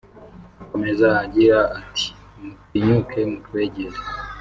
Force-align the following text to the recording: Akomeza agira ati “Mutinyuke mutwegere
Akomeza 0.63 1.07
agira 1.23 1.59
ati 1.79 2.05
“Mutinyuke 2.51 3.19
mutwegere 3.29 3.97